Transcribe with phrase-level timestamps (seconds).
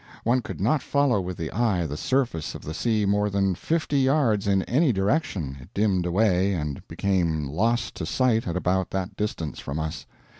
[0.23, 3.99] One could not follow with the eye the surface of the sea more than fifty
[3.99, 9.15] yards in any direction it dimmed away and became lost to sight at about that
[9.15, 10.07] distance from us.